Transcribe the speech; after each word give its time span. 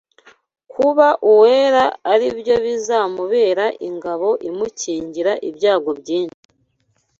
kuba 0.73 1.07
uwera 1.31 1.85
ari 2.13 2.27
byo 2.39 2.55
bizamubera 2.65 3.65
ingabo 3.89 4.29
imukingira 4.49 5.31
ibyago 5.49 5.91
byinshi 6.01 6.39